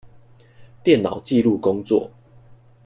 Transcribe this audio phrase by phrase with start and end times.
[0.83, 2.09] 電腦紀錄工作